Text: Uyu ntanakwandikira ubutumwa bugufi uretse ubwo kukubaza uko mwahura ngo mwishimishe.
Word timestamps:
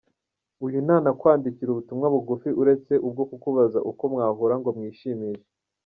Uyu 0.65 0.77
ntanakwandikira 0.85 1.69
ubutumwa 1.71 2.05
bugufi 2.13 2.49
uretse 2.61 2.93
ubwo 3.07 3.23
kukubaza 3.29 3.79
uko 3.91 4.03
mwahura 4.13 4.55
ngo 4.59 4.69
mwishimishe. 4.77 5.47